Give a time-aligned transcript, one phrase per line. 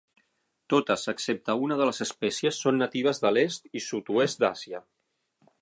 [0.73, 4.85] Totes excepte una de les espècies són natives de l'est i sud-oest d'Àsia.